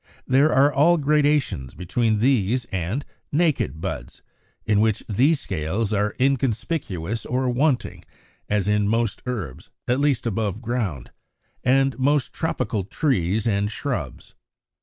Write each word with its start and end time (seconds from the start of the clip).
There 0.25 0.51
are 0.51 0.73
all 0.73 0.97
gradations 0.97 1.75
between 1.75 2.17
these 2.17 2.65
and 2.71 3.03
52. 3.25 3.27
=Naked 3.37 3.81
Buds=, 3.81 4.23
in 4.65 4.79
which 4.79 5.03
these 5.07 5.39
scales 5.39 5.93
are 5.93 6.15
inconspicuous 6.19 7.23
or 7.23 7.51
wanting, 7.51 8.03
as 8.49 8.67
in 8.67 8.87
most 8.87 9.21
herbs, 9.27 9.69
at 9.87 9.99
least 9.99 10.25
above 10.25 10.59
ground, 10.59 11.11
and 11.63 11.99
most 11.99 12.33
tropical 12.33 12.83
trees 12.83 13.47
and 13.47 13.69
shrubs. 13.71 14.33